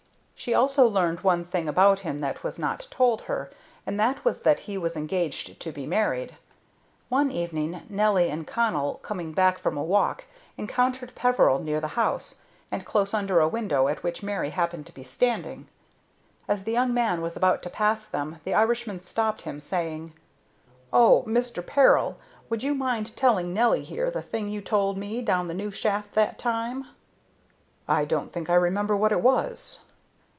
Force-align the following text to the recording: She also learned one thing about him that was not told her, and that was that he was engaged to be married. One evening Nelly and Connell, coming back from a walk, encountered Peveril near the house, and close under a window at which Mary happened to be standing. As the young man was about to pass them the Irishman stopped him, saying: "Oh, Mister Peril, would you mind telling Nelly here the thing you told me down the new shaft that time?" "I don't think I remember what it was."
She 0.43 0.55
also 0.55 0.87
learned 0.87 1.19
one 1.19 1.45
thing 1.45 1.69
about 1.69 1.99
him 1.99 2.17
that 2.17 2.43
was 2.43 2.57
not 2.57 2.87
told 2.89 3.21
her, 3.21 3.51
and 3.85 3.99
that 3.99 4.25
was 4.25 4.41
that 4.41 4.61
he 4.61 4.75
was 4.75 4.95
engaged 4.97 5.59
to 5.59 5.71
be 5.71 5.85
married. 5.85 6.35
One 7.09 7.31
evening 7.31 7.83
Nelly 7.89 8.31
and 8.31 8.47
Connell, 8.47 8.95
coming 9.03 9.33
back 9.33 9.59
from 9.59 9.77
a 9.77 9.83
walk, 9.83 10.25
encountered 10.57 11.13
Peveril 11.13 11.59
near 11.59 11.79
the 11.79 11.89
house, 11.89 12.41
and 12.71 12.83
close 12.87 13.13
under 13.13 13.39
a 13.39 13.47
window 13.47 13.87
at 13.87 14.01
which 14.01 14.23
Mary 14.23 14.49
happened 14.49 14.87
to 14.87 14.93
be 14.95 15.03
standing. 15.03 15.67
As 16.47 16.63
the 16.63 16.71
young 16.71 16.91
man 16.91 17.21
was 17.21 17.37
about 17.37 17.61
to 17.61 17.69
pass 17.69 18.07
them 18.07 18.39
the 18.43 18.55
Irishman 18.55 19.01
stopped 19.01 19.43
him, 19.43 19.59
saying: 19.59 20.11
"Oh, 20.91 21.21
Mister 21.27 21.61
Peril, 21.61 22.17
would 22.49 22.63
you 22.63 22.73
mind 22.73 23.15
telling 23.15 23.53
Nelly 23.53 23.83
here 23.83 24.09
the 24.09 24.23
thing 24.23 24.49
you 24.49 24.61
told 24.61 24.97
me 24.97 25.21
down 25.21 25.49
the 25.49 25.53
new 25.53 25.69
shaft 25.69 26.15
that 26.15 26.39
time?" 26.39 26.87
"I 27.87 28.05
don't 28.05 28.33
think 28.33 28.49
I 28.49 28.55
remember 28.55 28.97
what 28.97 29.11
it 29.11 29.21
was." 29.21 29.81